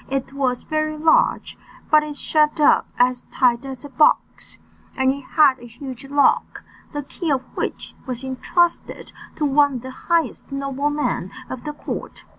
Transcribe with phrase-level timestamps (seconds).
[0.09, 1.59] It was very large,
[1.91, 4.57] but it shut up as tight as a box,
[4.97, 9.81] and it had a huge lock, the key of which was entrusted to one of
[9.83, 12.23] the highest noblemen of the court.